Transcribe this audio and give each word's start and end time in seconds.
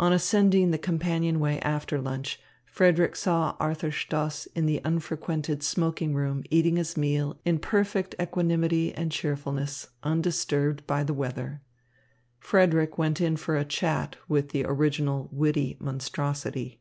On 0.00 0.12
ascending 0.12 0.72
the 0.72 0.76
companionway 0.76 1.60
after 1.60 2.00
lunch, 2.00 2.40
Frederick 2.66 3.14
saw 3.14 3.56
Arthur 3.60 3.92
Stoss 3.92 4.46
in 4.56 4.66
the 4.66 4.80
unfrequented 4.84 5.62
smoking 5.62 6.14
room 6.16 6.42
eating 6.50 6.74
his 6.74 6.96
meal 6.96 7.38
in 7.44 7.60
perfect 7.60 8.16
equanimity 8.20 8.92
and 8.92 9.12
cheerfulness 9.12 9.90
undisturbed 10.02 10.84
by 10.88 11.04
the 11.04 11.14
weather. 11.14 11.62
Frederick 12.40 12.98
went 12.98 13.20
in 13.20 13.36
for 13.36 13.56
a 13.56 13.64
chat 13.64 14.16
with 14.26 14.48
the 14.48 14.64
original, 14.64 15.28
witty 15.30 15.76
monstrosity. 15.78 16.80